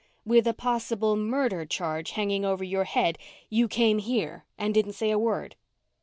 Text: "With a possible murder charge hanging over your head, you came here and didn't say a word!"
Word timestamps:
"With 0.25 0.47
a 0.47 0.53
possible 0.55 1.15
murder 1.15 1.63
charge 1.63 2.13
hanging 2.13 2.43
over 2.43 2.63
your 2.63 2.85
head, 2.85 3.19
you 3.51 3.67
came 3.67 3.99
here 3.99 4.45
and 4.57 4.73
didn't 4.73 4.93
say 4.93 5.11
a 5.11 5.19
word!" 5.19 5.55